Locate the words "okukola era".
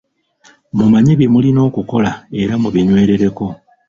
1.69-2.53